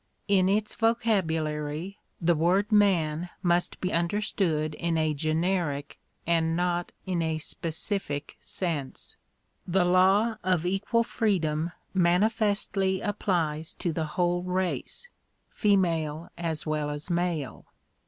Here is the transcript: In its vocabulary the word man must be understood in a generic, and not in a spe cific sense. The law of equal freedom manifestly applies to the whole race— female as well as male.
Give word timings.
In 0.27 0.49
its 0.49 0.73
vocabulary 0.73 1.99
the 2.19 2.33
word 2.33 2.71
man 2.71 3.29
must 3.43 3.79
be 3.79 3.93
understood 3.93 4.73
in 4.73 4.97
a 4.97 5.13
generic, 5.13 5.99
and 6.25 6.55
not 6.57 6.91
in 7.05 7.21
a 7.21 7.37
spe 7.37 7.67
cific 7.69 8.31
sense. 8.39 9.17
The 9.67 9.85
law 9.85 10.37
of 10.43 10.65
equal 10.65 11.03
freedom 11.03 11.71
manifestly 11.93 12.99
applies 12.99 13.73
to 13.73 13.93
the 13.93 14.05
whole 14.17 14.41
race— 14.41 15.07
female 15.61 16.31
as 16.35 16.65
well 16.65 16.89
as 16.89 17.11
male. 17.11 17.67